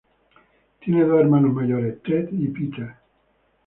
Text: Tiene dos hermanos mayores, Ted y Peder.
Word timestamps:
Tiene 0.79 1.05
dos 1.05 1.19
hermanos 1.21 1.53
mayores, 1.53 2.01
Ted 2.01 2.29
y 2.31 2.47
Peder. 2.47 2.95